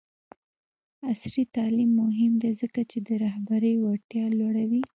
[1.09, 4.81] عصري تعلیم مهم دی ځکه چې د رهبرۍ وړتیا لوړوي.